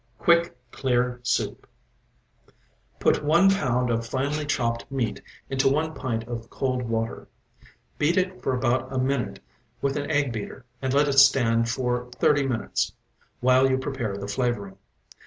[0.17, 1.67] QUICK CLEAR SOUP
[2.99, 7.27] Put one pound of finely chopped meat into one pint of cold water,
[7.99, 9.39] beat it for about a minute
[9.79, 12.93] with an egg beater, and let it stand for thirty minutes,
[13.41, 14.77] while you prepare the flavoring.